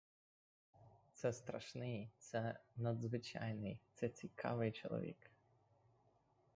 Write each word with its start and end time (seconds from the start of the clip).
Це 1.13 1.33
страшний, 1.33 2.09
це 2.17 2.59
надзвичайний, 2.75 3.79
це 3.93 4.09
цікавий 4.09 4.71
чоловік! 4.71 5.31